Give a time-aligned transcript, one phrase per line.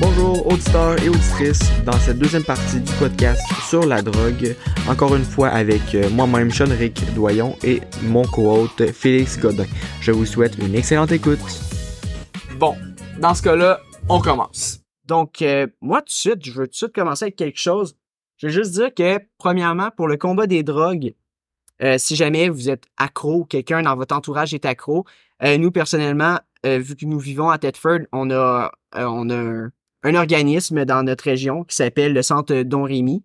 [0.00, 4.56] Bonjour auditeurs et auditrices dans cette deuxième partie du podcast sur la drogue,
[4.88, 9.66] encore une fois avec euh, moi-même Sean-Ric Doyon et mon co-hôte Félix Godin.
[10.00, 11.40] Je vous souhaite une excellente écoute.
[12.58, 12.74] Bon,
[13.18, 14.80] dans ce cas-là, on commence.
[15.06, 17.96] Donc, euh, moi, tout de suite, je veux tout de suite commencer avec quelque chose.
[18.36, 21.14] Je veux juste dire que, premièrement, pour le combat des drogues,
[21.82, 25.04] euh, si jamais vous êtes accro, quelqu'un dans votre entourage est accro,
[25.42, 29.70] euh, nous, personnellement, euh, vu que nous vivons à Thetford, on a, on a un,
[30.02, 33.24] un organisme dans notre région qui s'appelle le Centre Don Rémy.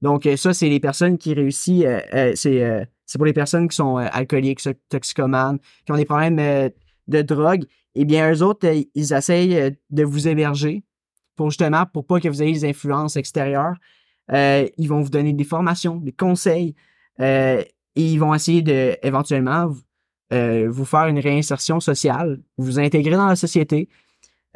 [0.00, 1.86] Donc, ça, c'est les personnes qui réussissent,
[2.34, 6.70] c'est pour les personnes qui sont alcooliques, toxicomanes, qui ont des problèmes
[7.06, 7.66] de drogue.
[7.94, 10.82] Eh bien, eux autres, ils essayent de vous héberger
[11.36, 13.76] pour justement, pour pas que vous ayez des influences extérieures.
[14.30, 16.74] Euh, ils vont vous donner des formations, des conseils,
[17.20, 17.62] euh,
[17.96, 19.82] et ils vont essayer de, éventuellement, vous-
[20.32, 23.88] euh, vous faire une réinsertion sociale, vous intégrer dans la société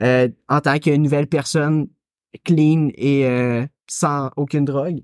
[0.01, 1.89] en tant que nouvelle personne
[2.45, 3.27] clean et
[3.89, 5.03] sans aucune drogue.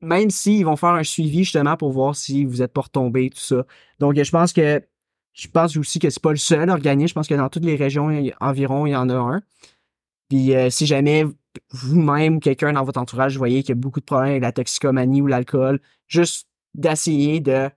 [0.00, 3.40] Même s'ils vont faire un suivi justement pour voir si vous êtes pas retombé, tout
[3.40, 3.64] ça.
[3.98, 4.82] Donc, je pense que
[5.32, 7.08] je pense aussi que c'est pas le seul organisme.
[7.08, 8.08] Je pense que dans toutes les régions
[8.40, 9.42] environ, il y en a un.
[10.28, 11.24] Puis si jamais
[11.70, 14.52] vous-même, quelqu'un dans votre entourage, vous voyez qu'il y a beaucoup de problèmes avec la
[14.52, 17.68] toxicomanie ou l'alcool, juste d'essayer de,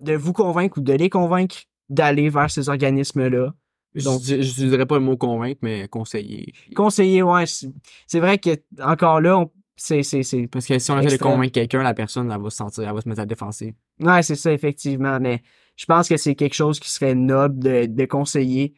[0.00, 1.56] de vous convaincre ou de les convaincre
[1.88, 3.54] d'aller vers ces organismes-là.
[3.94, 6.52] Je, Donc- je dirais pas le mot convaincre, mais conseiller.
[6.74, 7.44] Conseiller, ouais.
[7.46, 8.50] C'est vrai que
[8.82, 10.46] encore là, on- c'est, c'est, c'est.
[10.46, 12.94] Parce que si on essaie de convaincre quelqu'un, la personne, elle va se sentir, elle
[12.94, 13.74] va se mettre à la défensive.
[14.00, 15.18] Ouais, c'est ça, effectivement.
[15.18, 15.42] Mais
[15.76, 18.74] je pense que c'est quelque chose qui serait noble de, de conseiller.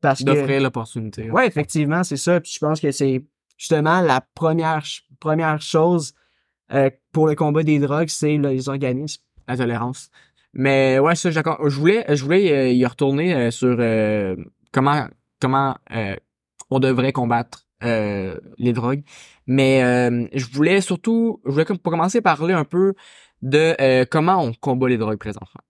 [0.00, 0.24] Parce que.
[0.24, 1.30] D'offrir l'opportunité.
[1.30, 2.40] Ouais, effectivement, c'est ça.
[2.40, 3.24] Puis je pense que c'est
[3.56, 4.82] justement la première,
[5.20, 6.14] première chose
[6.72, 9.22] euh, pour le combat des drogues, c'est les organismes.
[9.48, 10.10] La tolérance.
[10.52, 11.58] Mais ouais, ça, d'accord.
[11.68, 13.76] Je voulais, je voulais euh, y retourner euh, sur
[14.72, 15.06] comment,
[15.40, 15.76] comment
[16.70, 19.04] on devrait combattre les drogues.
[19.46, 19.80] Mais
[20.32, 22.94] je voulais surtout, je voulais pour commencer parler un peu
[23.42, 25.60] de comment on combat les drogues présentement.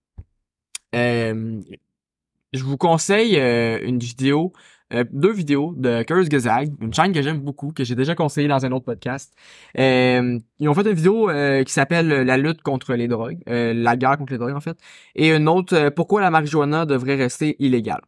[0.93, 4.53] Je vous conseille une vidéo,
[4.93, 8.47] euh, deux vidéos de Curse Gazag, une chaîne que j'aime beaucoup, que j'ai déjà conseillé
[8.47, 9.33] dans un autre podcast.
[9.77, 13.97] Euh, ils ont fait une vidéo euh, qui s'appelle La lutte contre les drogues, la
[13.97, 14.77] guerre contre les drogues en fait,
[15.15, 18.01] et une autre Pourquoi la marijuana devrait rester illégale.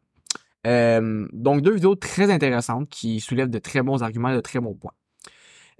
[0.63, 4.93] Donc deux vidéos très intéressantes qui soulèvent de très bons arguments de très bons points.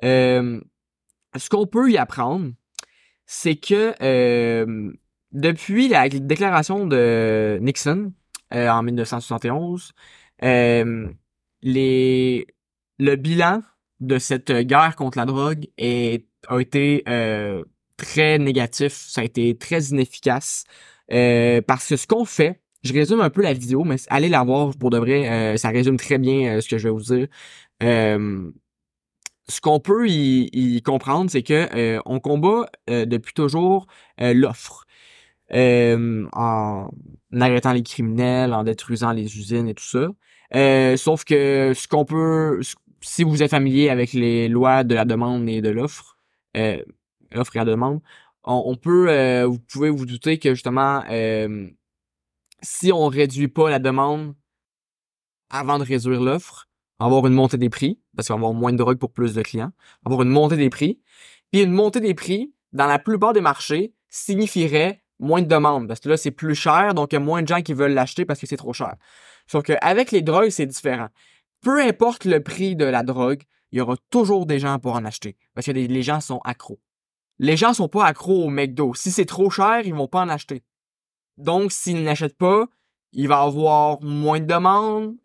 [0.02, 2.52] Ce qu'on peut y apprendre,
[3.26, 3.94] c'est que
[5.32, 8.12] depuis la déclaration de Nixon
[8.52, 9.94] en 1971,
[10.44, 11.08] euh,
[11.62, 12.48] les,
[12.98, 13.62] le bilan
[14.00, 17.64] de cette guerre contre la drogue a été euh,
[17.98, 20.64] très négatif, ça a été très inefficace,
[21.12, 24.44] euh, parce que ce qu'on fait, je résume un peu la vidéo, mais allez la
[24.44, 27.28] voir pour de vrai, ça résume très bien ce que je vais vous dire.
[27.82, 34.86] Ce qu'on peut y, comprendre, c'est que on combat depuis toujours l'offre.
[35.52, 36.90] En
[37.34, 40.08] arrêtant les criminels, en détruisant les usines et tout ça.
[40.56, 42.62] Euh, sauf que ce qu'on peut,
[43.02, 46.18] si vous êtes familier avec les lois de la demande et de l'offre,
[46.58, 46.82] euh,
[47.32, 48.02] l'offre et la demande,
[48.44, 51.68] on, peut, euh, vous pouvez vous douter que justement, euh,
[52.62, 54.34] si on réduit pas la demande
[55.50, 56.68] avant de réduire l'offre,
[57.00, 59.12] on va avoir une montée des prix, parce qu'on va avoir moins de drogue pour
[59.12, 59.72] plus de clients,
[60.06, 61.00] on va avoir une montée des prix,
[61.52, 66.00] puis une montée des prix, dans la plupart des marchés, signifierait moins de demandes, parce
[66.00, 68.26] que là, c'est plus cher, donc il y a moins de gens qui veulent l'acheter
[68.26, 68.96] parce que c'est trop cher.
[69.50, 71.08] Sauf qu'avec les drogues, c'est différent.
[71.62, 75.04] Peu importe le prix de la drogue, il y aura toujours des gens pour en
[75.06, 76.80] acheter, parce que les, gens sont accros.
[77.40, 78.94] Les gens sont pas accros au McDo.
[78.94, 80.64] Si c'est trop cher, ils vont pas en acheter.
[81.38, 82.68] Donc, s'ils n'achètent pas,
[83.12, 85.16] il va avoir moins de demandes,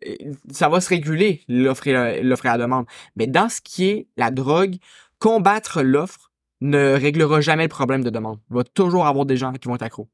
[0.51, 2.87] ça va se réguler, l'offre et, la- l'offre et la demande.
[3.15, 4.77] Mais dans ce qui est la drogue,
[5.19, 6.31] combattre l'offre
[6.61, 8.39] ne réglera jamais le problème de demande.
[8.49, 10.09] Il va toujours avoir des gens qui vont être accros.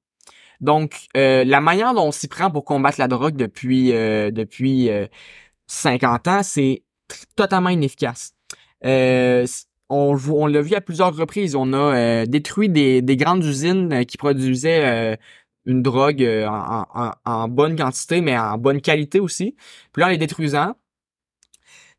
[0.62, 4.90] Donc, euh, la manière dont on s'y prend pour combattre la drogue depuis, euh, depuis
[4.90, 5.08] euh,
[5.68, 6.84] 50 ans, c'est
[7.36, 8.34] totalement inefficace.
[8.86, 9.46] Euh,
[9.90, 11.56] on, l'a vu à plusieurs reprises.
[11.56, 15.16] On a euh, détruit des, des grandes usines euh, qui produisaient euh,
[15.66, 19.56] une drogue euh, en, bonne quantité, mais en bonne qualité aussi.
[19.92, 20.76] Puis là, en les détruisant,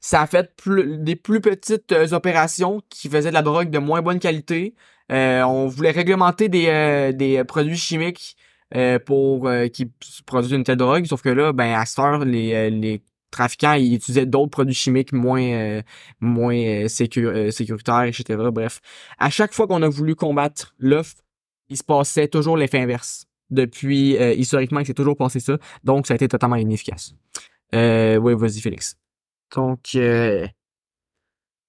[0.00, 4.02] ça a fait des plus petites euh, opérations qui faisaient de la drogue de moins
[4.02, 4.74] bonne qualité.
[5.10, 8.36] Euh, on voulait réglementer euh, des produits chimiques
[8.74, 9.92] euh, pour euh, qui p-
[10.26, 13.74] produisent une telle drogue, sauf que là, ben à cette heure, les, euh, les trafiquants
[13.74, 15.82] ils utilisaient d'autres produits chimiques moins euh,
[16.20, 18.24] moins sécu- sécuritaires, etc.
[18.52, 18.80] Bref,
[19.18, 21.16] à chaque fois qu'on a voulu combattre l'offre,
[21.68, 23.26] il se passait toujours l'effet inverse.
[23.50, 27.14] Depuis historiquement, il s'est toujours passé ça, donc ça a été totalement inefficace.
[27.74, 28.96] Oui, vas-y Félix.
[29.54, 29.94] Donc,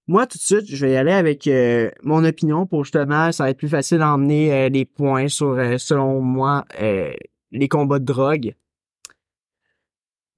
[0.06, 3.44] moi, tout de suite, je vais y aller avec euh, mon opinion pour justement, ça
[3.44, 7.12] va être plus facile d'emmener euh, les points sur, euh, selon moi, euh,
[7.52, 8.54] les combats de drogue.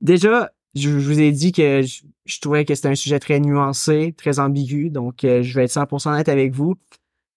[0.00, 4.38] Déjà, je, vous ai dit que je, trouvais que c'était un sujet très nuancé, très
[4.38, 6.76] ambigu, donc euh, je vais être 100% honnête avec vous.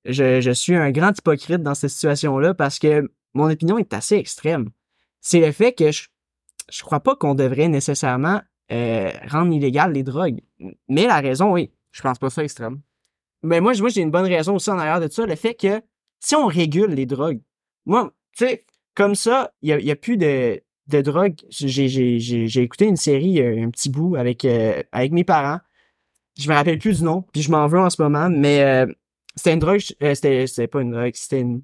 [0.05, 4.15] Je, je suis un grand hypocrite dans cette situation-là parce que mon opinion est assez
[4.15, 4.69] extrême.
[5.21, 6.07] C'est le fait que je,
[6.69, 8.41] je crois pas qu'on devrait nécessairement
[8.71, 10.41] euh, rendre illégales les drogues.
[10.87, 11.71] Mais la raison, oui.
[11.91, 12.81] Je pense pas ça extrême.
[13.41, 15.25] Mais moi, moi j'ai une bonne raison aussi en arrière de ça.
[15.25, 15.81] Le fait que
[16.19, 17.41] si on régule les drogues,
[17.85, 18.65] moi, tu sais,
[18.95, 21.35] comme ça, il y a, plus de, de drogue.
[21.49, 25.59] J'ai, écouté une série, euh, un petit bout avec, euh, avec mes parents.
[26.37, 28.85] Je me rappelle plus du nom, puis je m'en veux en ce moment, mais euh,
[29.35, 31.63] c'était une drogue, euh, c'était, pas une drogue, c'était une,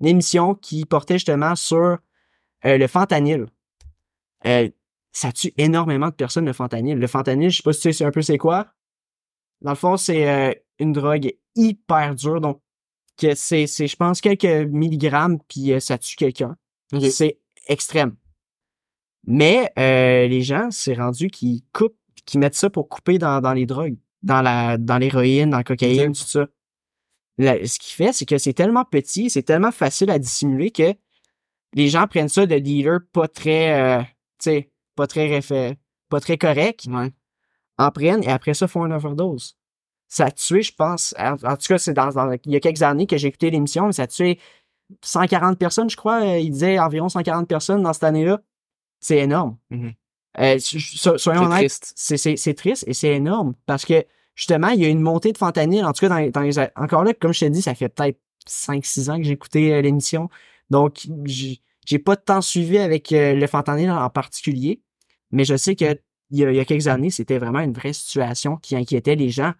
[0.00, 1.98] une émission qui portait justement sur
[2.64, 3.46] euh, le fentanyl.
[5.12, 6.98] Ça tue énormément de personnes, le fentanyl.
[6.98, 8.73] Le fentanyl, je sais pas si tu sais un peu c'est quoi.
[9.60, 12.60] Dans le fond, c'est euh, une drogue hyper dure, donc
[13.16, 16.56] que c'est, c'est je pense, quelques milligrammes, puis euh, ça tue quelqu'un.
[17.10, 18.16] C'est extrême.
[19.26, 21.96] Mais euh, les gens, c'est rendu qu'ils coupent,
[22.26, 25.64] qu'ils mettent ça pour couper dans, dans les drogues, dans la dans l'héroïne, dans la
[25.64, 26.46] cocaïne, tout ça.
[27.38, 30.94] Là, ce qui fait, c'est que c'est tellement petit, c'est tellement facile à dissimuler que
[31.74, 35.76] les gens prennent ça de dealers pas très, euh, tu sais, pas très réfé-
[36.08, 37.10] pas très correct, Ouais.
[37.78, 39.56] En prennent et après ça font une overdose.
[40.08, 42.60] Ça a tué, je pense, en, en tout cas, c'est dans, dans- il y a
[42.60, 44.38] quelques années que j'ai écouté l'émission, mais ça a tué
[45.02, 46.22] 140 personnes, je crois.
[46.22, 48.40] euh, Il disait environ 140 personnes dans cette année-là.
[49.00, 49.56] C'est énorme.
[49.70, 49.92] Mhm.
[50.38, 51.92] Euh, so- so- soyons C'est honnêtes, triste.
[52.36, 54.04] c'est, triste et c'est énorme parce que
[54.34, 55.84] justement, il y a une montée de fentanyl.
[55.84, 57.88] En tout cas, dans, les- dans les, encore là, comme je t'ai dit, ça fait
[57.88, 60.28] peut-être 5-6 ans que j'ai écouté euh, l'émission.
[60.70, 64.80] Donc, j'ai, j'ai pas tant suivi avec euh, le fentanyl en particulier,
[65.30, 65.98] mais je sais que
[66.30, 69.16] il y a, il y a quelques années, c'était vraiment une vraie situation qui inquiétait
[69.16, 69.52] les gens.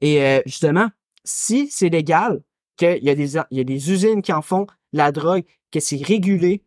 [0.00, 0.88] Et euh, justement,
[1.24, 2.42] si c'est légal,
[2.76, 5.80] qu'il y, a des, il y a des usines qui en font la drogue, que
[5.80, 6.64] c'est régulé,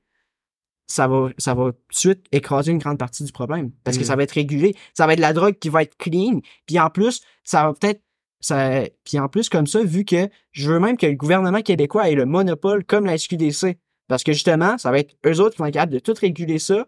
[0.87, 3.71] ça va, ça va tout de suite écraser une grande partie du problème.
[3.83, 4.75] Parce que ça va être régulé.
[4.93, 6.41] Ça va être la drogue qui va être clean.
[6.67, 8.01] Puis en plus, ça va peut-être.
[8.39, 12.09] Ça, puis en plus, comme ça, vu que je veux même que le gouvernement québécois
[12.11, 13.79] ait le monopole comme la SQDC.
[14.07, 16.59] Parce que justement, ça va être eux autres qui vont être capables de tout réguler
[16.59, 16.85] ça.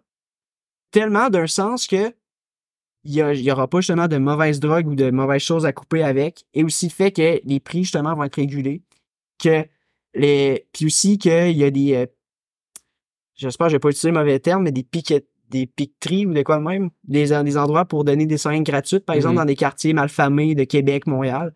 [0.92, 2.14] Tellement d'un sens que
[3.08, 5.66] il y, a- il y aura pas justement de mauvaises drogues ou de mauvaises choses
[5.66, 6.46] à couper avec.
[6.54, 8.82] Et aussi le fait que les prix, justement, vont être régulés.
[9.40, 9.66] Que
[10.14, 10.68] les.
[10.74, 11.96] Puis aussi qu'il y a des.
[11.96, 12.06] euh,
[13.36, 16.42] J'espère que j'ai pas utilisé le mauvais terme, mais des piquettes des piqueteries ou de
[16.44, 19.40] quoi de même, des, des endroits pour donner des seringues gratuites, par exemple, Mhm.
[19.40, 21.54] dans des quartiers malfamés de Québec, Montréal.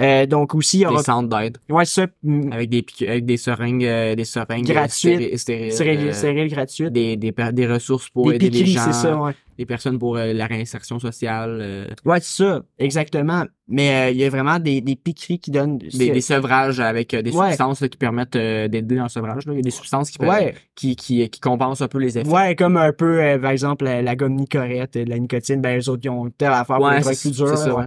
[0.00, 0.98] Euh, donc aussi, il y aura...
[0.98, 1.58] Des centres d'aide.
[1.68, 5.18] Ouais, ça, mm, Avec des, avec des seringues, euh, des seringues Gratuites.
[5.18, 6.92] stéri- stériles, stérile, euh, stérile gratuite.
[6.92, 9.32] des, des, des ressources pour Des aider les gens, c'est ça, ouais.
[9.58, 13.44] des personnes pour euh, la réinsertion sociale, euh, Ouais, c'est ça, exactement.
[13.66, 15.78] Mais euh, il y a vraiment des, des piqueries qui donnent...
[15.78, 17.48] des, des sevrages avec euh, des Ouais.
[17.48, 19.46] substances là, qui permettent euh, d'aider dans le sevrage.
[19.46, 19.52] Là.
[19.52, 22.28] Il y a des substances qui, Ouais, qui, qui, qui compensent un peu les effets.
[22.30, 25.60] ouais, comme un peu, euh, par exemple, la, la gomme nicorette, euh, de la nicotine,
[25.60, 27.86] ben les autres, ils ont telle affaire pour les drogues c'est plus dures.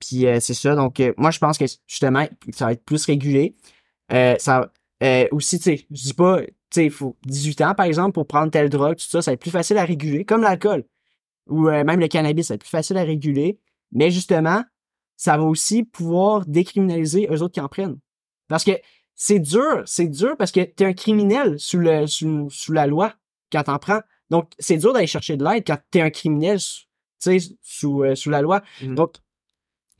[0.00, 3.04] Puis euh, c'est ça, donc euh, moi je pense que justement, ça va être plus
[3.04, 3.54] régulé.
[4.12, 7.74] Euh, ça euh, aussi, tu sais, je dis pas, tu sais, il faut 18 ans
[7.74, 10.24] par exemple pour prendre telle drogue, tout ça, ça va être plus facile à réguler,
[10.24, 10.84] comme l'alcool.
[11.48, 13.58] Ou même le cannabis, ça va être plus facile à réguler.
[13.92, 14.62] Mais justement,
[15.16, 17.98] ça va aussi pouvoir décriminaliser eux autres qui en prennent.
[18.48, 18.72] Parce que
[19.14, 23.12] c'est dur, c'est dur parce que t'es un criminel sous le sous, sous la loi
[23.52, 24.00] quand t'en prends.
[24.30, 26.78] Donc, c'est dur d'aller chercher de l'aide quand t'es un criminel, tu
[27.18, 28.62] sais, sous, euh, sous la loi.
[28.82, 28.94] Mhm.
[28.94, 29.16] Donc,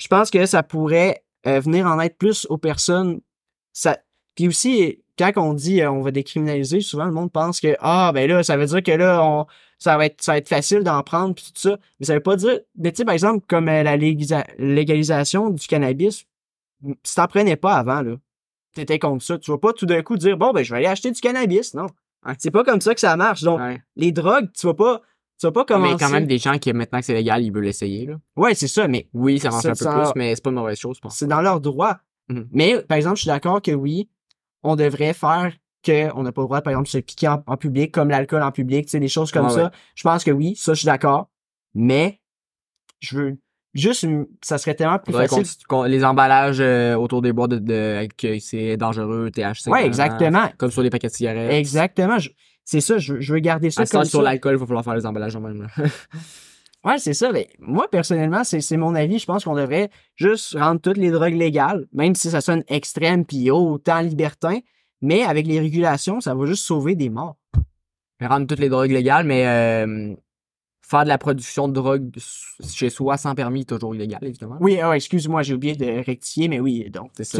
[0.01, 3.21] je pense que ça pourrait euh, venir en aide plus aux personnes.
[3.73, 3.99] Ça...
[4.35, 8.11] Puis aussi, quand on dit euh, on va décriminaliser, souvent le monde pense que ah
[8.15, 9.47] ben là, ça veut dire que là, on...
[9.79, 11.79] ça va être ça va être facile d'en prendre puis tout ça.
[11.99, 12.59] Mais ça veut pas dire.
[12.79, 16.25] Mais tu sais, par exemple, comme euh, la légalisation du cannabis,
[17.03, 18.15] si t'en prenais pas avant, là,
[18.75, 19.39] t'étais contre ça.
[19.39, 21.75] Tu vas pas tout d'un coup dire bon ben je vais aller acheter du cannabis,
[21.75, 21.87] non.
[22.27, 22.35] Ouais.
[22.39, 23.43] C'est pas comme ça que ça marche.
[23.43, 23.81] Donc, Ouais.
[23.97, 25.03] les drogues, tu vas pas.
[25.41, 25.93] Tu vas pas commencer.
[25.95, 28.07] Mais quand même des gens qui, maintenant que c'est légal, ils veulent l'essayer.
[28.07, 28.17] là.
[28.37, 30.79] Ouais, c'est ça, mais Oui, ça marche un peu plus, mais c'est pas une mauvaise
[30.79, 31.17] chose, je pense.
[31.17, 31.97] c'est dans leur droit.
[32.29, 32.49] Mhm.
[32.53, 34.09] Mais, par exemple, je suis d'accord que oui,
[34.63, 35.53] on devrait faire
[35.85, 38.43] qu'on n'a pas le droit, par exemple, de se piquer en, en public, comme l'alcool
[38.43, 39.65] en public, tu sais, des choses comme ça.
[39.65, 39.71] ouais.
[39.95, 41.31] Je pense que oui, ça, je suis d'accord.
[41.75, 42.21] Mais,
[42.99, 43.39] je veux
[43.73, 44.07] juste,
[44.43, 45.45] ça serait tellement plus facile.
[45.87, 49.69] les emballages euh, autour des boîtes de, de- que c'est dangereux, THC.
[49.69, 50.51] Ouais, exactement.
[50.59, 51.53] Comme sur les paquets de cigarettes.
[51.53, 52.19] Exactement.
[52.19, 52.29] Je-
[52.65, 54.95] C'est ça, je, veux- je veux garder ça À sur l'alcool, il va falloir faire
[54.95, 55.63] les emballages en même.
[55.63, 55.69] là.
[56.83, 57.31] Ouais, c'est ça.
[57.31, 59.19] Mais moi, personnellement, c'est c'est mon avis.
[59.19, 63.27] Je pense qu'on devrait juste rendre toutes les drogues légales, même si ça sonne extrême
[63.27, 64.61] puis autant libertin.
[65.03, 67.37] Mais avec les régulations, ça va juste sauver des morts.
[68.19, 70.15] Rendre toutes les drogues légales, mais euh,
[70.91, 72.11] faire de la production de drogue
[72.69, 74.57] chez soi sans permis est toujours illégal, évidemment.
[74.61, 77.39] Oui, ouais, excuse-moi, j'ai oublié de rectifier, mais oui, donc C'est ça.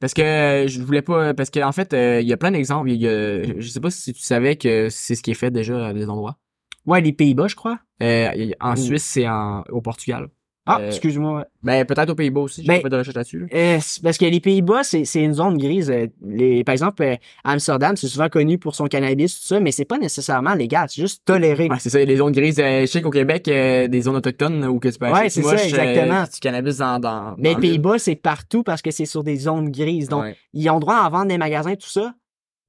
[0.00, 1.34] Parce que je voulais pas.
[1.34, 2.90] Parce que en fait, euh, il y a plein d'exemples.
[2.90, 5.50] Il y a- je sais pas si tu savais que c'est ce qui est fait
[5.50, 6.38] déjà à des endroits.
[6.86, 7.78] ouais les Pays-Bas, je crois.
[8.02, 8.76] Euh, en.
[8.76, 10.28] Suisse, c'est en au Portugal.
[10.66, 11.46] Ah, Euh, excuse-moi.
[11.62, 12.62] Ben peut-être aux Pays-Bas aussi.
[12.62, 13.38] J'ai Ben, pas fait de recherche là-dessus.
[13.40, 13.46] là.
[13.52, 15.90] Euh, c'est parce que les Pays-Bas, c'est c'est une zone grise.
[15.90, 19.72] Euh, Les, par exemple, euh, Amsterdam, c'est souvent connu pour son cannabis, tout ça, mais
[19.72, 21.68] c'est pas nécessairement légal, c'est juste toléré.
[21.68, 22.02] Ouais, c'est ça.
[22.04, 22.56] Des zones grises.
[22.56, 25.40] Je sais qu'au Québec, euh, des zones autochtones où que tu peux Ouais, acheter c'est
[25.42, 26.22] du ça, exactement.
[26.24, 27.34] du cannabis dans dans.
[27.36, 30.08] mais dans les Pays-Bas, c'est partout parce que c'est sur des zones grises.
[30.08, 30.36] Donc, Ouais.
[30.54, 32.14] ils ont droit à en vendre des magasins, tout ça,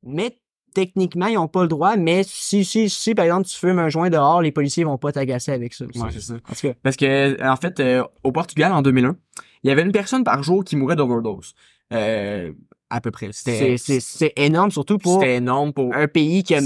[0.04, 0.38] mais
[0.75, 1.96] techniquement, ils ont pas le droit.
[1.98, 5.12] Mais si, si, si, par exemple, tu fumes un joint dehors, les policiers vont pas
[5.12, 5.86] t'agacer avec ça.
[5.86, 6.36] Ouais, c'est ça.
[6.36, 9.15] Tout cas, Parce que, en fait, euh, au Portugal, en 2001,
[9.63, 11.55] il y avait une personne par jour qui mourait d'overdose.
[11.94, 12.51] Euh,
[12.89, 13.30] à peu près.
[13.32, 15.94] c'est C'était c'est- c'est énorme, surtout pour énorme pour...
[15.96, 16.62] un pays qui a,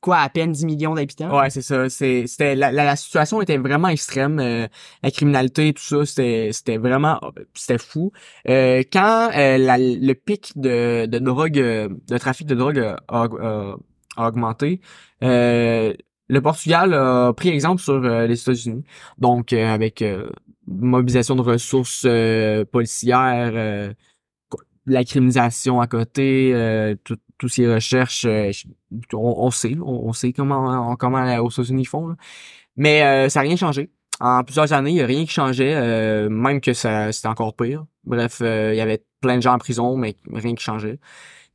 [0.00, 1.36] quoi, à peine 10 millions d'habitants.
[1.38, 1.88] Ouais, c'est ça.
[1.88, 4.38] C'était, la, la, la situation était vraiment extrême.
[4.38, 4.68] euh,
[5.02, 7.20] la criminalité, tout ça, c'était, c'était vraiment,
[7.54, 8.12] c'était fou.
[8.48, 12.96] Euh, quand euh, la- le pic de, de drogue, euh, de trafic de drogue a,
[13.08, 13.74] a-
[14.16, 14.80] a augmenté,
[15.24, 15.92] euh,
[16.28, 18.84] le Portugal a pris exemple sur les États-Unis.
[19.18, 20.02] Donc, avec
[20.66, 22.06] mobilisation de ressources
[22.72, 23.92] policières, euh,
[24.86, 28.50] la criminalisation à côté, euh, tout, tout ces recherches, euh,
[29.12, 32.08] on, on sait, on, on sait comment on- comment aux États-Unis font.
[32.08, 32.14] là.
[32.76, 33.90] Mais euh, ça n'a rien changé.
[34.20, 37.54] En plusieurs années, il n'y a rien qui changeait, euh, même que ça c'était encore
[37.56, 37.84] pire.
[38.04, 40.98] Bref, euh, il y avait plein de gens en prison, mais rien qui changeait.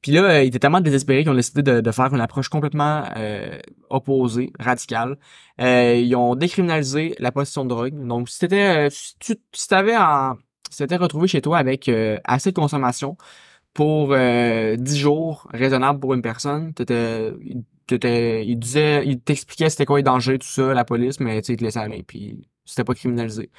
[0.01, 3.03] Puis là, ils étaient tellement désespérés qu'ils ont décidé de, de faire une approche complètement
[3.17, 3.57] euh,
[3.89, 5.17] opposée, radicale.
[5.59, 8.07] Ils ont décriminalisé la possession de drogue.
[8.07, 10.38] Donc, si t'étais, si tu si t'avais en,
[10.72, 13.18] si t'étais retrouvé chez toi avec euh, assez de consommation
[13.74, 17.34] pour euh, 10 jours raisonnable pour une personne, t'étais,
[18.46, 21.54] il disait, il t'expliquait c'était quoi les dangers, tout ça, la police, mais tu sais,
[21.54, 23.51] il te laissait aller, puis c'était pas criminalisé.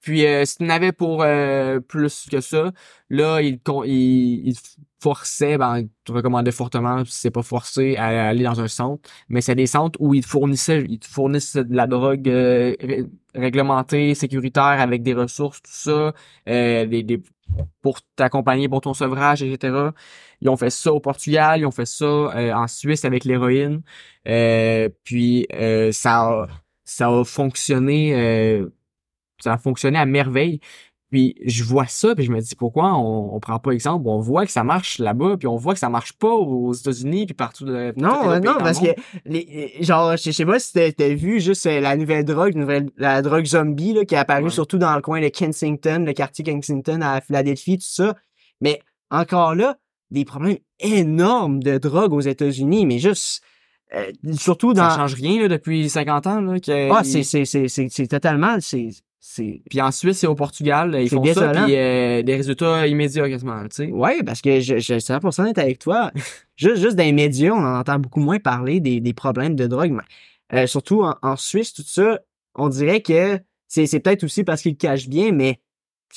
[0.00, 2.72] Puis euh, si tu pour euh, plus que ça,
[3.10, 4.54] là, il, il, il
[5.00, 9.08] forçait, ben, te recommandait fortement, si c'est pas forcé, à aller dans un centre.
[9.28, 12.74] Mais c'est des centres où ils te fournissaient, ils te fournissent de la drogue euh,
[12.80, 16.12] ré- réglementée, sécuritaire, avec des ressources, tout ça,
[16.48, 17.22] euh, des, des,
[17.82, 19.90] pour t'accompagner pour ton sevrage, etc.
[20.40, 23.82] Ils ont fait ça au Portugal, ils ont fait ça euh, en Suisse avec l'héroïne.
[24.28, 26.46] Euh, puis euh, ça a,
[26.84, 28.68] ça a fonctionné euh,
[29.42, 30.60] ça a fonctionné à merveille.
[31.10, 34.04] Puis je vois ça, puis je me dis pourquoi on, on prend pas exemple?
[34.06, 37.26] On voit que ça marche là-bas, puis on voit que ça marche pas aux États-Unis,
[37.26, 37.64] puis partout.
[37.64, 38.86] De, Non, non, parce que,
[39.24, 42.90] les, genre, je sais pas si t'as vu juste euh, la nouvelle drogue, la nouvelle,
[42.96, 44.50] la drogue zombie, là, qui est apparue Ouais.
[44.50, 48.14] surtout dans le coin de Kensington, le quartier Kensington à Philadelphie, tout ça.
[48.60, 48.80] Mais
[49.10, 49.78] encore là,
[50.12, 53.42] des problèmes énormes de drogue aux États-Unis, mais juste,
[53.96, 54.88] euh, surtout dans.
[54.88, 56.40] ça change rien là, depuis 50 ans.
[56.40, 58.90] Là, que- Ah, c'est, c'est, c'est, c'est, c'est totalement, c'est,
[59.22, 61.64] c'est, Puis en Suisse et au Portugal, ils font ça, désolant.
[61.66, 63.62] puis euh, des résultats immédiats quasiment.
[63.64, 63.86] Tu sais.
[63.88, 66.10] Ouais, parce que je, je suis 100% honnête avec toi.
[66.56, 69.66] juste, juste dans les médias, on en entend beaucoup moins parler des, des problèmes de
[69.66, 69.90] drogue.
[69.90, 72.18] mais, euh, surtout en, en Suisse, tout ça,
[72.54, 75.60] on dirait que c'est, c'est peut-être aussi parce qu'ils cachent bien, mais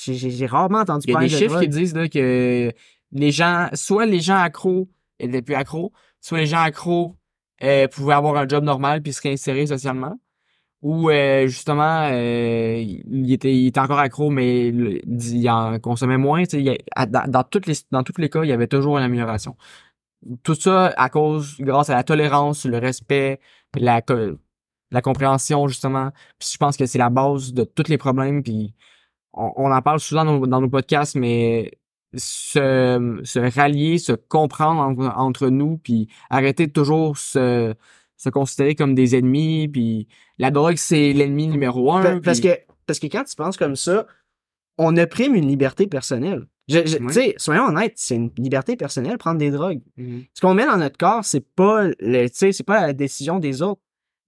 [0.02, 2.72] j'ai, rarement entendu Il y a parler des de chiffres qui disent là, que
[3.12, 4.88] les gens, soit les gens accros
[5.20, 7.16] étaient plus accros, soit les gens accros
[7.62, 10.18] euh, pouvaient avoir un job normal puis se réinsérer socialement.
[10.84, 16.42] Ou euh, justement, euh, il, était, encore accro, mais il en consommait moins.
[17.08, 19.56] dans, dans, toutes les, dans tous les cas, il y avait toujours une amélioration.
[20.42, 23.40] Tout ça à cause, grâce à la tolérance, le respect,
[23.74, 24.02] la,
[24.90, 26.10] la compréhension, justement.
[26.38, 28.42] Puis je pense que c'est la base de tous les problèmes.
[28.42, 28.74] Puis
[29.32, 31.72] on, en parle souvent dans, nos- dans nos podcasts, mais
[32.14, 37.74] se, se rallier, se comprendre en- entre nous, puis arrêter de toujours se,
[38.16, 42.02] se considérer comme des ennemis, puis la drogue, c'est l'ennemi numéro un.
[42.02, 42.56] Pa- Parce puis- que,
[42.86, 44.06] parce que quand tu penses comme ça,
[44.78, 46.46] on opprime une liberté personnelle.
[46.68, 47.06] Je, je- Ouais.
[47.08, 49.82] Tu sais, soyons honnêtes, c'est une liberté personnelle, prendre des drogues.
[49.96, 50.24] Mhm.
[50.32, 53.38] ce qu'on met dans notre corps, c'est pas le, tu sais, c'est pas la décision
[53.38, 53.80] des autres.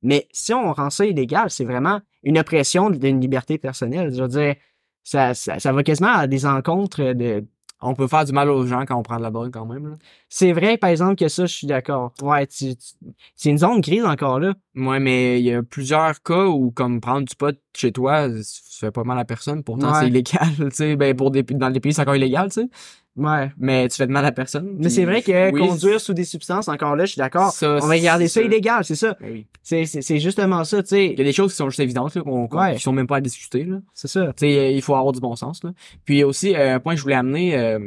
[0.02, 4.12] Mais si on rend ça illégal, c'est vraiment une oppression d'une liberté personnelle.
[4.14, 4.55] Je veux dire,
[5.02, 7.45] ça, ça, ça va quasiment à des encontres de.
[7.88, 9.97] On peut faire du mal aux gens quand on prend de la drogue quand même.
[10.28, 12.12] C'est vrai, par exemple, que ça, je suis d'accord.
[12.23, 12.95] Ouais, tu- tu-
[13.37, 14.55] c'est une zone grise encore là.
[14.75, 18.87] Ouais, mais il y a plusieurs cas où, comme prendre du pot chez toi, ça
[18.88, 19.62] fait pas mal à personne.
[19.62, 20.00] Pourtant, Ouais.
[20.00, 20.97] c'est illégal, tu sais.
[20.97, 22.69] Ben, pour des, dans les pays, c'est encore illégal, tu sais.
[23.16, 23.50] Ouais.
[23.56, 24.76] Mais tu fais de mal à personne.
[24.78, 27.54] Mais c'est vrai que conduire sous des substances, encore là, je suis d'accord.
[27.62, 29.16] On va garder ça, illégal, c'est ça.
[29.20, 29.46] Ben oui.
[29.62, 31.06] C'est justement ça, tu sais.
[31.06, 33.16] Il y a des choses qui sont juste évidentes, là, qu'on, qui sont même pas
[33.16, 33.78] à discuter, là.
[33.94, 34.26] C'est ça.
[34.37, 35.73] Tu sais, il faut avoir du bon sens, là.
[36.04, 37.78] Puis aussi, euh, un point que je voulais amener, euh,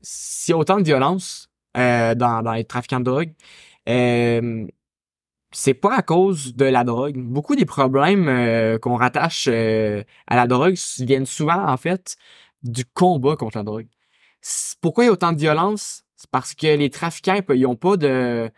[0.00, 3.32] s'il y a autant de violence, euh, dans, dans les trafiquants de drogue,
[3.88, 4.66] euh,
[5.52, 7.16] c'est pas à cause de la drogue.
[7.16, 12.16] Beaucoup des problèmes euh, qu'on rattache euh, à la drogue viennent souvent, en fait,
[12.62, 13.86] du combat contre la drogue.
[14.80, 16.04] Pourquoi il y a autant de violence?
[16.16, 18.50] C'est parce que les trafiquants, n'ont pas de,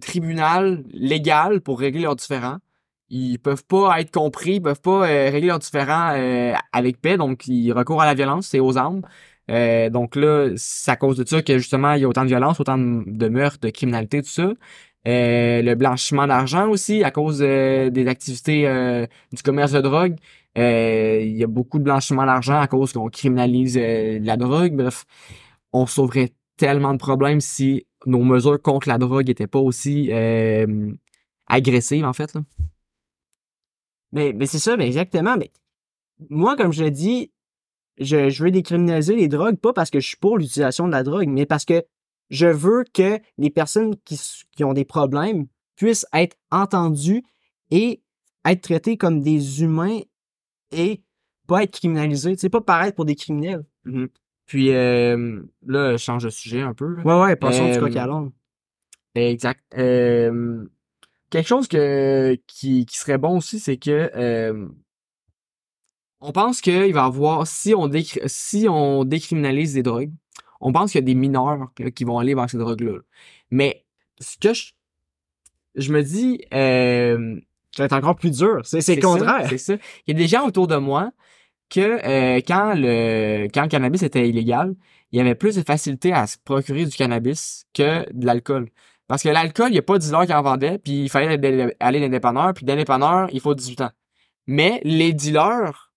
[0.00, 2.58] tribunal légal pour régler leurs différends.
[3.10, 6.08] Ils peuvent pas être compris, ils peuvent pas euh, régler leurs différends
[6.72, 9.02] avec paix, donc ils recourent à la violence, c'est aux armes.
[9.90, 12.60] donc là, c'est à cause de ça que justement il y a autant de violence,
[12.60, 14.52] autant de, meurtres, de criminalité, tout ça.
[15.06, 20.16] Euh, le blanchiment d'argent aussi à cause euh, des activités euh, du commerce de drogue.
[20.56, 24.74] Il y a beaucoup de blanchiment d'argent à cause qu'on criminalise la drogue.
[24.76, 25.04] Bref,
[25.72, 30.10] on sauverait tellement de problèmes si nos mesures contre la drogue n'étaient pas aussi
[31.46, 32.34] agressives, en fait.
[32.34, 32.42] Là.
[34.14, 35.36] Mais, mais c'est ça, mais exactement.
[35.36, 35.50] Mais
[36.30, 37.32] moi, comme je l'ai dit,
[37.98, 41.02] je, je veux décriminaliser les drogues, pas parce que je suis pour l'utilisation de la
[41.02, 41.84] drogue, mais parce que
[42.30, 44.18] je veux que les personnes qui,
[44.52, 45.46] qui, ont des problèmes
[45.76, 47.24] puissent être entendues
[47.70, 48.02] et
[48.44, 50.00] être traitées comme des humains
[50.74, 51.02] et
[51.46, 52.36] pas être criminalisées.
[52.36, 53.64] C'est pas pareil pour des criminels.
[53.86, 54.08] Mm-hmm.
[54.46, 57.00] Puis euh, là, je change de sujet un peu.
[57.02, 58.32] Ouais, ouais, passons du coq à l'ombre.
[59.14, 59.62] Exact.
[59.76, 60.66] Euh,
[61.30, 64.68] quelque chose que, qui, qui serait bon aussi, c'est que euh,
[66.20, 67.90] on pense qu'il va y avoir, si on,
[68.26, 70.12] si on décriminalise des drogues,
[70.60, 73.00] on pense qu'il y a des mineurs qui vont aller vers ces drogues-là.
[73.50, 73.84] Mais
[74.20, 74.72] ce que je,
[75.74, 76.44] je me dis,
[77.80, 78.60] euh, ça va être encore plus dur.
[78.64, 79.46] C'est, le contraire.
[79.48, 79.74] C'est ça.
[80.06, 81.10] Il y a des gens autour de moi
[81.70, 84.74] que euh, quand le quand le cannabis était illégal,
[85.12, 88.68] il y avait plus de facilité à se procurer du cannabis que de l'alcool.
[89.06, 91.28] Parce que l'alcool, il n'y a pas de dealers qui en vendait, puis il fallait
[91.80, 93.90] aller dans les dépanneurs, puis dans les il faut 18 ans.
[94.46, 95.92] Mais les dealers,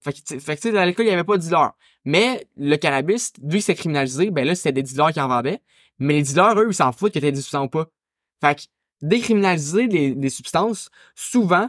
[0.00, 1.72] fait que, fait que l'alcool, il n'y avait pas de dealers.
[2.04, 5.60] Mais le cannabis, vu que c'est criminalisé, ben là, c'était des dealers qui en vendaient.
[5.98, 7.86] Mais les dealers, eux, ils s'en foutent que t'aies des substances ou pas.
[8.40, 8.62] Fait que
[9.04, 11.68] décriminaliser les, substances, souvent,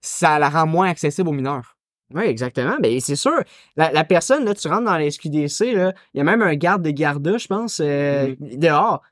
[0.00, 1.76] ça la rend moins accessible aux mineurs.
[2.14, 2.76] Oui, exactement.
[2.80, 3.42] Mais ben, c'est sûr,
[3.76, 6.82] la, personne, là, tu rentres dans la SQDC, là, il y a même un garde
[6.82, 8.58] de garde, je pense, euh, mm-hmm.
[8.58, 9.02] dehors.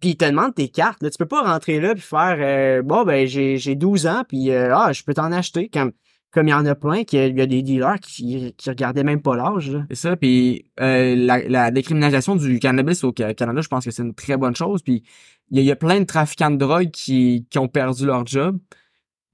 [0.00, 1.02] Puis il te demande tes cartes.
[1.02, 1.08] Là.
[1.08, 4.76] Tu peux pas rentrer là puis faire euh, Bon, ben j'ai 12 ans, puis euh,
[4.76, 5.70] ah, je peux t'en acheter.
[5.70, 5.92] Comme
[6.34, 9.22] comme il y en a plein, qu'il y a des dealers qui, qui regardaient même
[9.22, 9.78] pas l'âge.
[9.88, 14.14] C'est ça, puis euh, la, décriminalisation du cannabis au Canada, je pense que c'est une
[14.14, 14.82] très bonne chose.
[14.82, 15.04] Puis
[15.52, 18.58] il y, a plein de trafiquants de drogue qui, qui ont perdu leur job.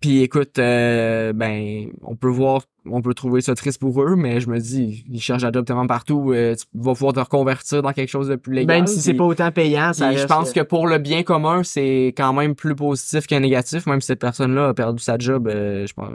[0.01, 4.41] Puis écoute, euh, ben, on peut voir, on peut trouver ça triste pour eux, mais
[4.41, 7.83] je me dis, ils cherchent un job tellement partout, euh, tu vas pouvoir te reconvertir
[7.83, 8.77] dans quelque chose de plus légal.
[8.79, 12.15] Même si c'est pas autant payant, ça Je pense que pour le bien commun, c'est
[12.17, 15.93] quand même plus positif qu'un négatif, même si cette personne-là a perdu sa job, je
[15.93, 16.13] pense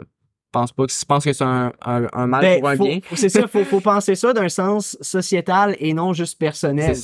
[0.58, 3.00] pense pas que je pense que c'est un, un, mal ben, pour un bien.
[3.14, 6.96] C'est ça, faut, faut penser ça d'un sens sociétal et non juste personnel.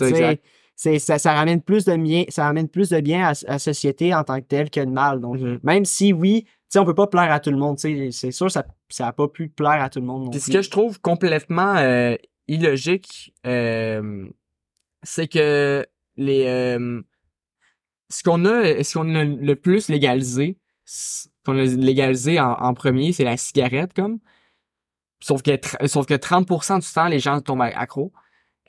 [0.74, 4.14] C'est ça, ça, ramène plus de bien, ça ramène plus de bien à, la société
[4.14, 5.20] en tant que telle que de mal.
[5.20, 5.58] Donc, mm-hmm.
[5.62, 8.64] même si oui, tu on peut pas plaire à tout le monde, c'est sûr, ça,
[8.88, 10.34] ça a pas pu plaire à tout le monde.
[10.34, 12.16] ce que je trouve complètement euh,
[12.48, 14.26] illogique, euh,
[15.02, 15.86] c'est que
[16.16, 17.02] les, euh,
[18.08, 20.56] ce qu'on a, ce qu'on a le plus légalisé,
[21.44, 24.18] qu'on a légalisé en, premier, c'est la cigarette, comme.
[25.20, 25.52] Sauf que,
[25.87, 28.12] sauf que 30% du temps, les gens tombent accro.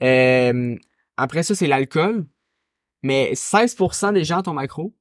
[0.04, 0.76] Euh,
[1.18, 2.28] après ça, c'est l'alcool.
[3.02, 4.94] Mais 16% des gens tombent accro.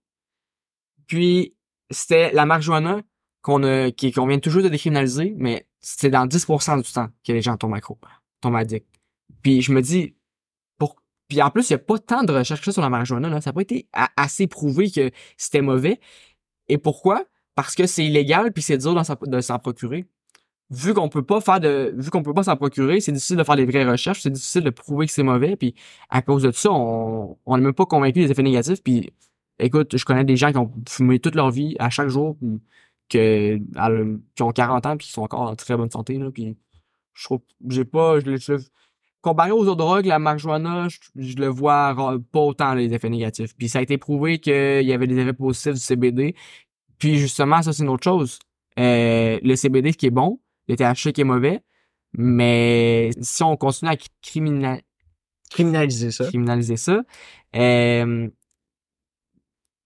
[1.06, 1.54] Puis,
[1.90, 3.02] c'était la marijuana
[3.42, 7.74] qu'on vient toujours de décriminaliser, mais c'est dans 10% du temps que les gens tombent
[7.74, 7.98] accro,
[8.40, 8.86] tombent addicts.
[9.42, 10.14] Puis je me dis,
[10.78, 10.96] pour...
[11.28, 13.40] puis en plus, il n'y a pas tant de recherches sur la marijuana, là.
[13.40, 16.00] Ça n'a pas été assez prouvé que c'était mauvais.
[16.68, 17.24] Et pourquoi?
[17.54, 20.06] Parce que c'est illégal puis c'est dur de s'en procurer.
[20.70, 23.44] Vu qu'on peut pas faire de, vu qu'on peut pas s'en procurer, c'est difficile de
[23.44, 25.56] faire des vraies recherches, c'est difficile de prouver que c'est mauvais.
[25.56, 25.74] Puis
[26.08, 28.82] à cause de ça, on on n'est même pas convaincu des effets négatifs.
[28.82, 29.12] Puis
[29.58, 32.36] écoute, je connais des gens qui ont fumé toute leur vie à chaque jour,
[33.08, 33.58] que,
[34.34, 36.18] qui ont 40 ans puis qui sont encore en très bonne santé.
[36.18, 36.56] Là, puis
[37.14, 38.54] je trouve, j'ai pas, je, je,
[39.22, 41.94] comparé aux autres drogues, la marijuana, je, le vois
[42.32, 43.56] pas autant les effets négatifs.
[43.56, 46.34] Puis ça a été prouvé qu'il y avait des effets positifs du CBD.
[46.98, 48.38] Puis justement, ça c'est une autre chose.
[48.78, 51.60] Euh, le CBD qui est bon, le THC qui est mauvais,
[52.14, 53.96] mais si on continue à
[55.50, 57.02] criminaliser ça, criminaliser ça,
[57.56, 58.28] euh,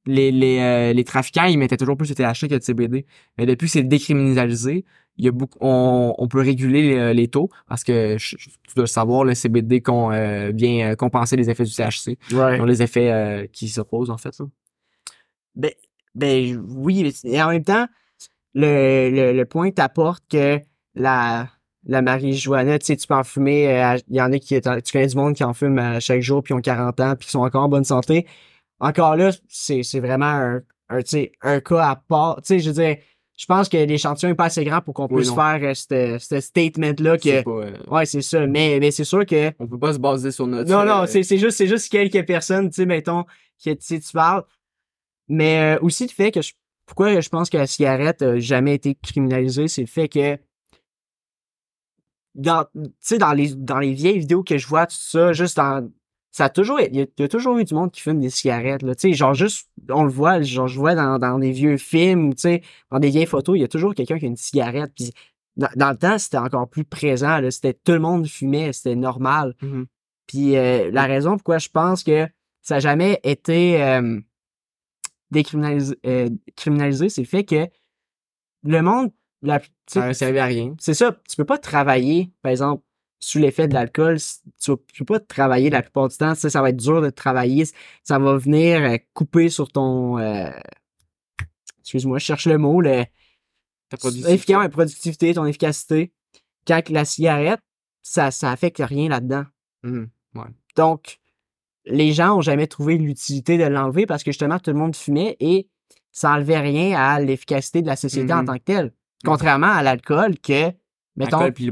[0.06, 3.06] les, les, euh, les trafiquants, ils mettaient toujours plus de THC que de CBD.
[3.38, 4.84] Mais depuis que c'est décriminalisé,
[5.18, 8.74] il y a beaucoup, on, on peut réguler les, les taux parce que je- tu
[8.74, 12.18] dois le savoir, le CBD qu'on euh, vient euh, compenser les effets du THC,
[12.58, 14.38] donc les effets euh, qui s'opposent en fait.
[14.38, 14.46] là.
[15.54, 15.70] Ben,
[16.14, 17.86] ben oui, et en même temps,
[18.54, 20.60] le, le, le point que t'apportes que
[20.94, 21.48] la,
[21.86, 24.92] la marijuana, tu sais, tu peux en fumer, euh, il y en a qui, tu
[24.92, 27.30] connais du monde qui en fume à chaque jour, puis ont 40 ans, puis qui
[27.32, 28.26] sont encore en bonne santé.
[28.80, 31.00] Encore là, c'est, vraiment un, un,
[31.42, 32.36] un cas à part.
[32.42, 32.96] Tu sais, je veux dire,
[33.36, 35.36] je pense que l'échantillon est pas assez grand pour qu'on Oui, puisse non.
[35.36, 38.46] faire euh, ce statement-là que, pas, euh, ouais, c'est ça.
[38.46, 40.70] Mais, mais c'est sûr que, on peut pas se baser sur notre.
[40.70, 43.24] non, non, euh, c'est c'est juste, c'est juste quelques personnes, tu sais, mettons,
[43.62, 44.42] que tu parles.
[45.28, 46.52] Mais euh, aussi le fait que je,
[46.86, 50.38] pourquoi je pense que la cigarette a jamais été criminalisée, c'est le fait que
[52.34, 55.56] dans, tu sais, dans les, dans les vieilles vidéos que je vois, tout ça, juste
[55.56, 55.90] dans,
[56.36, 58.20] ça a toujours, il y, a- il y a toujours eu du monde qui fume
[58.20, 61.38] des cigarettes, là, tu sais, genre juste, on le voit, genre je vois dans, dans
[61.38, 64.26] des vieux films, tu sais, dans des vieilles photos, il y a toujours quelqu'un qui
[64.26, 65.12] a une cigarette, puis
[65.56, 68.96] dans, dans le temps, c'était encore plus présent, là, c'était tout le monde fumait, c'était
[68.96, 69.54] normal.
[69.62, 69.86] mhm.
[70.26, 72.26] Puis euh, la raison pourquoi je pense que
[72.60, 74.20] ça n'a jamais été euh,
[75.30, 77.66] décriminalisé, euh, criminalisé, c'est le fait que
[78.64, 79.10] le monde,
[79.42, 80.74] la, Ça ne servait à rien.
[80.80, 82.82] c'est ça, tu peux pas travailler, par exemple,
[83.18, 84.18] sous l'effet de l'alcool,
[84.60, 87.10] tu, tu peux pas travailler la plupart du temps, sais, ça va être dur de
[87.10, 87.64] travailler,
[88.02, 90.50] ça va venir euh, couper sur ton, euh,
[91.80, 93.04] excuse-moi, je cherche le mot, le,
[94.10, 96.12] dit efficace, ouais, productivité, ton efficacité.
[96.66, 97.60] Quand la cigarette,
[98.02, 99.44] ça, ça affecte rien là-dedans.
[99.82, 100.08] Mhm.
[100.76, 101.18] Donc,
[101.86, 105.36] les gens ont jamais trouvé l'utilité de l'enlever parce que justement, tout le monde fumait
[105.40, 105.68] et
[106.12, 108.46] ça enlevait rien à l'efficacité de la société en Mhm.
[108.46, 108.92] tant que telle.
[109.24, 110.72] Contrairement à l'alcool que,
[111.16, 111.70] mettons, puis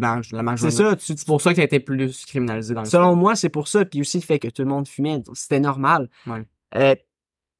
[0.56, 3.36] c'est ça, C'est pour ça que ça a été plus criminalisé dans le selon moi,
[3.36, 3.84] c'est pour ça.
[3.84, 6.08] Puis aussi le fait que tout le monde fumait, c'était normal.
[6.26, 6.42] Ouais.
[6.76, 6.94] Euh,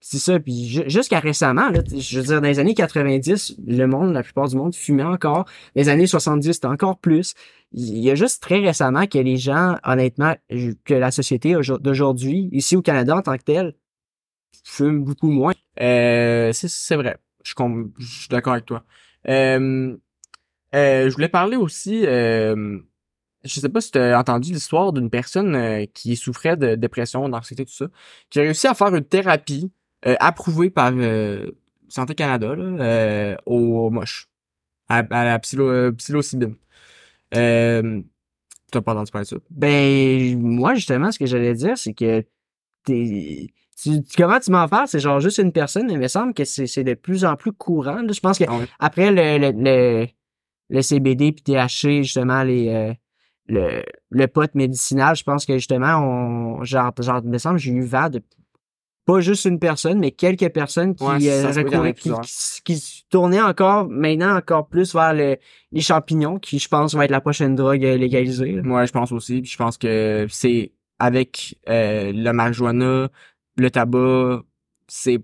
[0.00, 0.38] c'est ça.
[0.38, 4.22] Puis ju- jusqu'à récemment, là, je veux dire, dans les années 90, le monde, la
[4.22, 5.44] plupart du monde fumait encore.
[5.44, 7.34] Dans les années 70, c'était encore plus.
[7.72, 10.36] Il y a juste très récemment que les gens, honnêtement,
[10.84, 13.74] que la société aujourd- d'aujourd'hui, ici au Canada en tant que tel,
[14.62, 15.54] fume beaucoup moins.
[15.80, 17.16] Euh, c'est, vrai.
[17.42, 17.54] Je,
[17.98, 18.84] suis d'accord avec toi.
[19.28, 19.96] Euh,
[20.74, 22.78] je voulais parler aussi, euh,
[23.44, 27.28] je sais pas si tu as entendu l'histoire d'une personne euh, qui souffrait de dépression,
[27.28, 27.86] d'anxiété, tout ça,
[28.30, 29.70] qui a réussi à faire une thérapie
[30.06, 31.50] euh, approuvée par euh,
[31.88, 34.28] Santé Canada là, euh, au moche,
[34.88, 36.56] à, à la psilo, euh, psilocybine.
[37.34, 38.00] Euh,
[38.70, 39.36] T'as pas entendu parler de ça?
[39.50, 42.24] Ben, moi, justement, ce que j'allais dire, c'est que
[42.84, 43.48] t'es.
[43.80, 44.88] Tu, comment tu m'en parles?
[44.88, 47.36] C'est genre juste une personne, mais il me semble que c'est c'est de plus en
[47.36, 48.02] plus courant.
[48.02, 48.12] là.
[48.12, 48.66] Je pense que Ah ouais.
[48.80, 50.06] après le, le, le,
[50.70, 52.92] le CBD puis THC, justement, les, euh,
[53.46, 57.62] le, le pot médicinal, je pense que justement, on, genre, genre, il me semble, que
[57.62, 58.22] j'ai eu vent de
[59.06, 61.92] pas juste une personne, mais quelques personnes qui, Ouais, euh, recouraient-
[62.64, 65.36] qui, tournaient encore, maintenant encore plus vers le,
[65.72, 68.52] les champignons, qui, je pense, va être la prochaine drogue euh, légalisée.
[68.52, 68.62] là.
[68.62, 69.42] Moi, je pense aussi.
[69.42, 73.10] Puis je pense que c'est avec euh, le marijuana,
[73.58, 74.42] le tabac,
[74.88, 75.18] c'est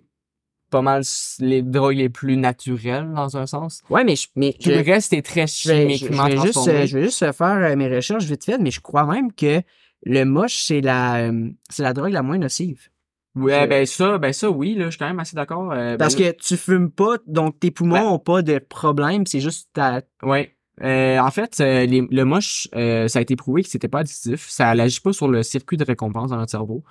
[0.70, 1.02] pas mal
[1.40, 3.82] les drogues les plus naturelles dans un sens.
[3.90, 6.30] Ouais, mais je, mais Tout je- le reste est très vais, je- je chimiquement vais
[6.38, 6.80] juste, transformé.
[6.80, 9.60] euh, je vais juste faire euh, mes recherches vite fait, mais je crois même que
[10.06, 12.88] le moche, c'est la, euh, c'est la drogue la moins nocive.
[13.36, 15.70] Ouais, ben ça, ben ça, oui, là, je suis quand même assez d'accord.
[15.72, 19.24] euh, Parce ben, que tu fumes pas, donc tes poumons Ben- ont pas de problème,
[19.26, 20.02] c'est juste ta...
[20.22, 20.56] Ouais.
[20.82, 24.48] En fait, les- le moche, ça a été prouvé que c'était pas addictif.
[24.48, 26.82] Ça n'agit pas sur le circuit de récompense dans notre cerveau.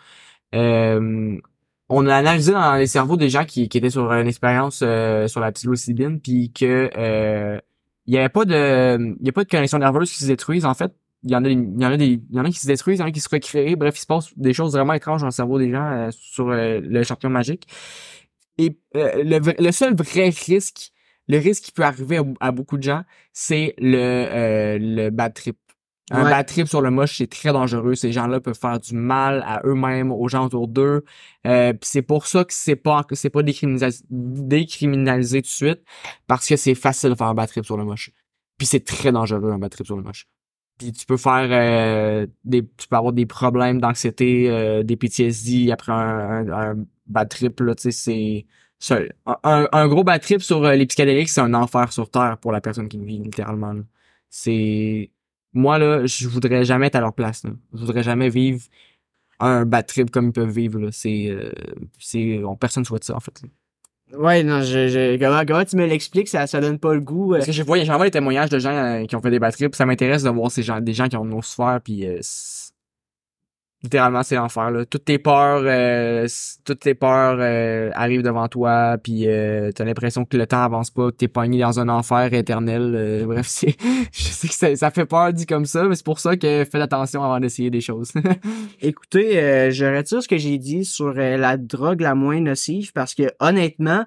[0.56, 1.38] Euh,
[1.90, 5.42] on a analysé dans les cerveaux des gens qui, étaient sur une expérience euh, sur
[5.42, 7.60] la psilocybine, puis que euh,
[8.06, 10.66] il y avait pas de, y a pas de connexion nerveuse qui se détruisent.
[10.66, 12.60] En fait, il y en a, il y a des, il y en a qui
[12.60, 13.76] se détruisent, il y en a qui se recréent.
[13.76, 16.50] Bref, il se passe des choses vraiment étranges dans le cerveau des gens euh, sur
[16.50, 17.68] euh, le champion magique.
[18.60, 20.92] Et le, seul vrai risque,
[21.28, 25.58] le risque qui peut arriver à, beaucoup de gens, c'est le, le bad trip.
[26.12, 26.30] Un Ouais.
[26.32, 27.96] bad trip sur le moche, c'est très dangereux.
[27.96, 31.04] Ces gens-là peuvent faire du mal à eux-mêmes, aux gens autour d'eux.
[31.46, 35.82] Euh, c'est pour ça que c'est pas que c'est pas décriminalisé, décriminalisé tout de suite,
[36.28, 38.12] parce que c'est facile de faire un bad trip sur le moche.
[38.58, 40.28] Puis c'est très dangereux un bad trip sur le moche.
[40.78, 45.72] Puis tu peux faire euh, des, tu peux avoir des problèmes d'anxiété, euh, des PTSD
[45.72, 48.46] après un, un, un bad trip là, tu sais,
[48.80, 49.10] c'est
[49.44, 52.52] un, un gros bad trip sur euh, les psychédéliques, c'est un enfer sur terre pour
[52.54, 53.74] la personne qui vit littéralement.
[54.30, 55.12] C'est
[55.54, 57.44] moi là, je voudrais jamais être à leur place.
[57.44, 57.52] Là.
[57.74, 58.62] Je voudrais jamais vivre
[59.40, 60.80] un bad trip comme ils peuvent vivre.
[60.80, 60.90] là.
[60.92, 61.52] C'est euh,
[62.00, 63.42] c'est on, personne souhaite ça en fait.
[63.42, 63.50] là.
[64.18, 67.34] Ouais, non, je, je, comment, comment tu me l'expliques, ça, ça donne pas le goût.
[67.34, 67.38] euh.
[67.38, 69.38] Parce que je vois, j'en vois les témoignages de gens euh, qui ont fait des
[69.38, 72.08] bad trips, ça m'intéresse de voir ces gens, des gens qui en ont souffert, puis
[72.08, 72.18] euh,
[73.82, 76.28] littéralement c'est l'enfer là toutes tes peurs euh,
[76.66, 80.90] toutes tes peurs euh, arrivent devant toi puis euh, t'as l'impression que le temps avance
[80.92, 83.76] pas que t'es pogné dans un enfer éternel bref c'est
[84.12, 86.66] je sais que ça, ça fait peur dit comme ça mais c'est pour ça que
[86.66, 88.12] faites attention avant d'essayer des choses
[88.82, 93.24] Écoutez, je retire ce que j'ai dit sur la drogue la moins nocive parce que
[93.40, 94.06] honnêtement,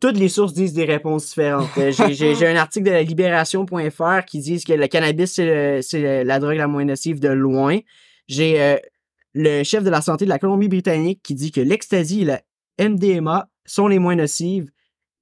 [0.00, 1.70] toutes les sources disent des réponses différentes.
[1.76, 6.68] J'ai- un article de la libération.fr qui dit que le cannabis, c'est la drogue la
[6.68, 7.78] moins nocive de loin.
[8.28, 8.76] J'ai euh,
[9.34, 12.42] le chef de la santé de la Colombie-Britannique qui dit que l'ecstasy et la
[12.78, 14.70] MDMA sont les moins nocives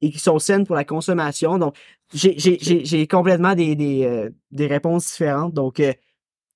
[0.02, 1.58] et qui sont saines pour la consommation.
[1.58, 1.76] Donc,
[2.12, 5.52] j'ai- complètement des, des, euh, des réponses différentes.
[5.54, 5.92] Donc, euh,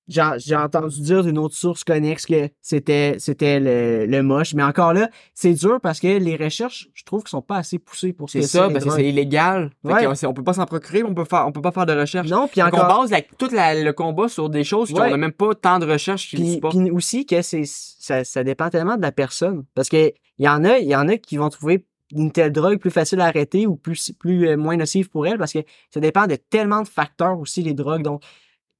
[0.07, 4.53] j'ai entendu dire d'une autre source connexe que c'était c'était le, le moche.
[4.53, 7.79] Mais encore là, c'est dur parce que les recherches, je trouve, qu'ils sont pas assez
[7.79, 10.05] poussées pour ce c'est ça parce que c'est illégal Ouais.
[10.07, 12.29] on, on peut pas s'en procurer on peut faire on peut pas faire de recherche
[12.29, 12.87] Non, puis encore.
[13.01, 15.07] base la- tout la- le combat sur des choses Ouais.
[15.09, 18.23] qu'on a même pas tant de recherche qui Puis, pas puis aussi que c'est ça,
[18.23, 19.63] ça dépend tellement de la personne.
[19.73, 22.51] Parce que il y en a, il y en a qui vont trouver une telle
[22.51, 25.59] drogue plus facile à arrêter ou plus, plus euh, moins nocive pour elle parce que
[25.91, 28.03] ça dépend de tellement de facteurs aussi, les drogues.
[28.03, 28.21] Donc,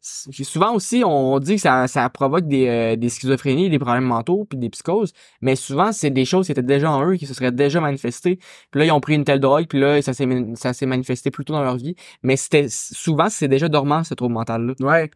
[0.06, 4.46] souvent aussi, on dit que ça, ça provoque des, euh, des schizophrénies, des problèmes mentaux,
[4.46, 7.34] puis des psychoses, mais souvent, c'est des choses qui étaient déjà en eux, qui se
[7.34, 8.38] seraient déjà manifestées.
[8.72, 11.32] Puis là, ils ont pris une telle drogue, puis là, ça s'est ça s'est manifesté
[11.32, 11.96] plus tôt dans leur vie.
[12.24, 14.74] Mais c'était souvent, c'est déjà dormant, ce trouble mental-là.
[14.80, 15.10] Ouais.
[15.10, 15.16] Tu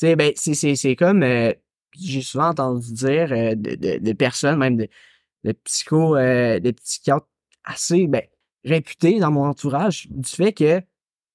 [0.00, 1.52] sais, ben, c'est, c'est, c'est comme, euh,
[1.96, 4.88] j'ai souvent entendu dire euh, de, de personnes, même de,
[5.44, 7.28] de psycho, euh, de psychiatres
[7.64, 8.22] assez, ben,
[8.64, 10.82] réputés dans mon entourage, du fait que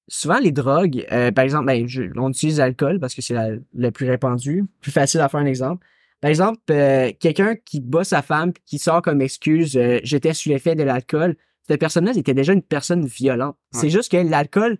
[0.09, 3.51] souvent les drogues, euh, par exemple, ben, je- on utilise l'alcool parce que c'est la-
[3.73, 5.85] le plus répandu, plus facile à faire un exemple.
[6.21, 10.49] Par exemple, euh, quelqu'un qui bat sa femme qui sort comme excuse euh, j'étais sous
[10.49, 13.55] l'effet de l'alcool, cette personne-là était déjà une personne violente.
[13.73, 13.79] Ouais.
[13.79, 14.77] C'est juste que l'alcool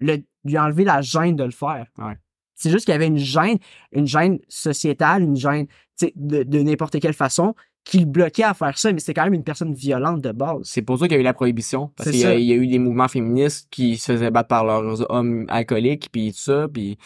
[0.00, 1.86] lui a enlevé la gêne de le faire.
[1.98, 2.16] Ouais.
[2.54, 3.58] C'est juste qu'il y avait une gêne,
[3.92, 5.66] une gêne sociétale, une gêne
[6.16, 9.42] de n'importe quelle façon qui le bloquait à faire ça, mais c'était quand même une
[9.44, 10.60] personne violente de base.
[10.64, 11.90] C'est pour ça qu'il y a eu la prohibition.
[11.96, 14.48] Parce C'est qu'il y, a- y a eu des mouvements féministes qui se faisaient battre
[14.48, 16.96] par leurs hommes alcooliques, puis tout ça, puis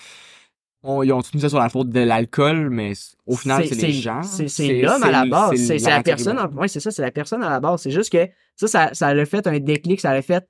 [0.82, 2.92] on- ils ont tout mis ça sur la faute de l'alcool, mais
[3.26, 4.22] au final, c'est les gens.
[4.22, 5.56] C'est c'est l'homme à la base.
[5.56, 6.38] C'est c'est la personne.
[6.38, 6.48] en...
[6.56, 7.80] Oui, c'est ça, c'est la personne à la base.
[7.82, 10.46] C'est juste que ça, ça, ça l'a fait un déclic, ça l'a fait.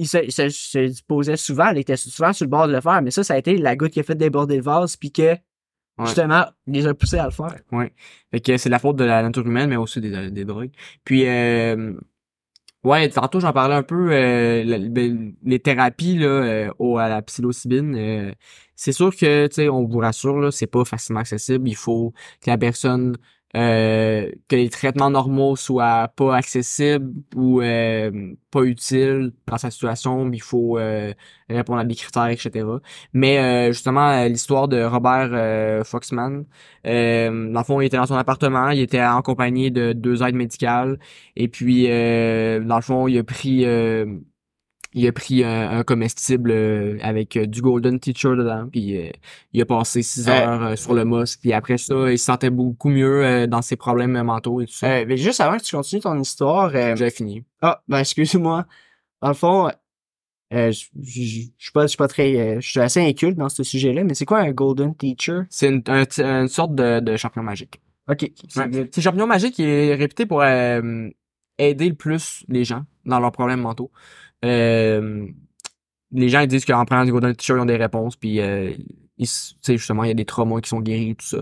[0.00, 2.80] Il se, il se, se posait souvent, il était souvent sur le bord de le
[2.80, 5.10] faire, mais ça, ça a été la goutte qui a fait déborder le vase, puis
[5.10, 5.34] que,
[6.06, 7.56] justement, il les a poussés à le faire.
[8.30, 10.70] Fait que c'est la faute de la nature humaine, mais aussi des, des drogues.
[11.04, 11.94] Puis, euh,
[12.84, 17.22] ouais, tantôt j'en parlais un peu, euh, ben, les thérapies là, euh, au, à la
[17.22, 17.94] psilocybine.
[17.96, 18.32] euh,
[18.76, 21.68] c'est sûr que, tu sais, on vous rassure, là, c'est pas facilement accessible.
[21.68, 23.16] Il faut que la personne,
[23.56, 30.30] euh, que les traitements normaux soient pas accessibles ou euh, pas utiles dans sa situation.
[30.30, 31.14] Il faut euh,
[31.48, 32.66] répondre à des critères, etc.
[33.14, 36.44] Mais euh, justement, euh, l'histoire de Robert Foxman,
[36.84, 40.34] dans le fond, il était dans son appartement, il était en compagnie de deux aides
[40.34, 40.98] médicales,
[41.36, 43.64] et puis dans le fond, il a pris
[44.98, 49.10] il a pris un, un comestible euh, avec euh, du Golden Teacher dedans, puis euh,
[49.52, 52.50] il a passé six heures euh, sur le mos, puis après ça, il se sentait
[52.50, 55.04] beaucoup mieux dans ses problèmes mentaux et tout ça.
[55.04, 57.44] Mais juste avant que tu continues ton histoire, J'avais fini.
[57.62, 58.66] Ah, ben excuse-moi.
[59.22, 59.70] Dans le fond,
[60.50, 64.52] je suis pas, très, je suis assez inculte dans ce sujet-là, mais c'est quoi un
[64.52, 65.40] golden teacher?
[65.50, 66.04] C'est une, un-
[66.42, 67.80] une sorte de, de champion magique.
[68.10, 68.30] Ok.
[68.48, 68.88] c'est Ouais.
[69.00, 73.90] champion magique qui est réputé pour aider le plus les gens dans leurs problèmes mentaux.
[74.44, 75.26] Euh,
[76.12, 78.72] les gens ils disent qu'en prenant du Golden Teacher, ils ont des réponses, puis euh,
[79.20, 81.38] sais, justement, il y a des traumas qui sont guéris, tout ça.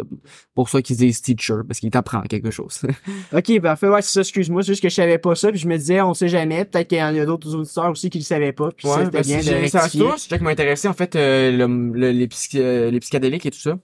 [0.54, 2.80] Pour ça qu'ils disent teacher, parce qu'ils t'apprennent quelque chose.
[3.32, 5.68] Ok, parfait, ouais, c'est ça, excuse-moi, c'est juste que je savais pas ça, puis je
[5.68, 8.24] me disais, on sait jamais, peut-être qu'il y en a d'autres auditeurs aussi qui le
[8.24, 9.78] savaient pas, puis ça, c'était parce bien de j'ai- c'est
[10.18, 13.50] sujet qui m'a intéressé, en fait, euh, le, le- les, psy- euh, les psychédéliques et
[13.50, 13.78] tout ça.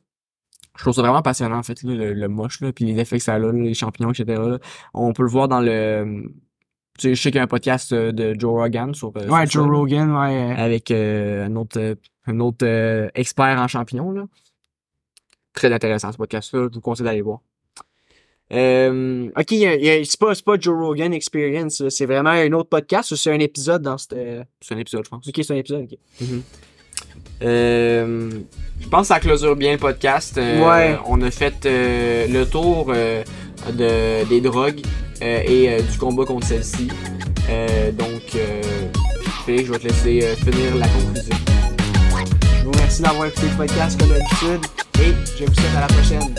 [0.75, 3.18] Je trouve ça vraiment passionnant, en fait, là, le, le moche, là, puis les effets
[3.18, 4.25] que ça a, là, les champignons, etc.
[4.40, 4.59] là.
[4.94, 6.25] On peut le voir dans le...
[6.99, 9.13] Tu sais, je sais qu'il y a un podcast euh, de Joe Rogan sur...
[9.17, 10.55] euh, Ouais, sur Joe ça, Rogan, ouais.
[10.57, 14.25] Avec euh, un autre, un autre expert en champignons, là.
[15.55, 16.69] Très intéressant, ce podcast-là.
[16.71, 17.41] Je vous conseille d'aller voir.
[18.53, 23.17] Euh, Ok, c'est pas, c'est pas Joe Rogan Experience, c'est vraiment un autre podcast ou
[23.17, 24.13] c'est un épisode dans cette.
[24.13, 25.27] euh, c'est un épisode, je pense.
[25.27, 25.99] Ok, c'est un épisode, ok.
[27.43, 28.31] Euh,
[28.81, 30.37] je pense que ça clôture bien le podcast.
[30.37, 30.97] Ouais.
[31.07, 32.93] On a fait le tour
[33.70, 34.81] de, des drogues
[35.22, 36.88] euh, et euh, du combat contre celle-ci.
[37.48, 38.37] Euh, donc,
[39.46, 41.37] je vais te laisser finir la conclusion.
[42.59, 44.66] Je vous remercie d'avoir écouté le podcast comme d'habitude,
[45.01, 46.35] et je vous souhaite à la prochaine.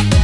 [0.00, 0.15] Ciao!